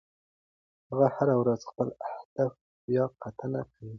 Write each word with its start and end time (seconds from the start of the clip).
هغه 0.89 1.07
هره 1.15 1.35
ورځ 1.41 1.61
خپل 1.69 1.87
اهداف 2.09 2.53
بیاکتنه 2.85 3.61
کوي. 3.71 3.89